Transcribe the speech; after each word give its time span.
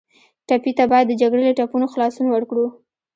ټپي 0.47 0.71
ته 0.77 0.83
باید 0.91 1.05
د 1.09 1.13
جګړې 1.21 1.43
له 1.47 1.53
ټپونو 1.59 1.85
خلاصون 1.93 2.27
ورکړو. 2.31 2.65